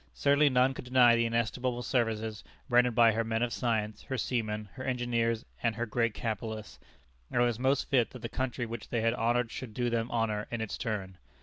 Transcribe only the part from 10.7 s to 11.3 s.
turn.